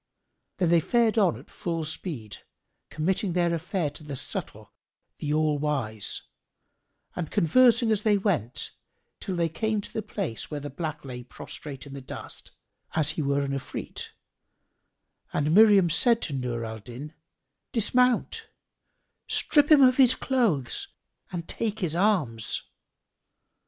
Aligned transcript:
Then 0.57 0.69
they 0.69 0.79
fared 0.79 1.19
on 1.19 1.37
at 1.37 1.51
full 1.51 1.83
speed, 1.83 2.37
committing 2.89 3.33
their 3.33 3.53
affair 3.53 3.91
to 3.91 4.03
the 4.03 4.15
Subtle, 4.15 4.73
the 5.19 5.31
All 5.31 5.59
wise 5.59 6.23
and 7.15 7.29
conversing 7.29 7.91
as 7.91 8.01
they 8.01 8.17
went, 8.17 8.71
till 9.19 9.35
they 9.35 9.47
came 9.47 9.79
to 9.79 9.93
the 9.93 10.01
place 10.01 10.49
where 10.49 10.59
the 10.59 10.71
black 10.71 11.05
lay 11.05 11.21
prostrate 11.21 11.85
in 11.85 11.93
the 11.93 12.01
dust, 12.01 12.49
as 12.95 13.11
he 13.11 13.21
were 13.21 13.41
an 13.41 13.51
Ifrit, 13.53 14.07
and 15.33 15.53
Miriam 15.53 15.91
said 15.91 16.19
to 16.23 16.33
Nur 16.33 16.65
al 16.65 16.79
Din, 16.79 17.13
"Dismount; 17.71 18.47
strip 19.27 19.69
him 19.71 19.83
of 19.83 19.97
his 19.97 20.15
clothes 20.15 20.87
and 21.31 21.47
take 21.47 21.77
his 21.77 21.95
arms." 21.95 22.63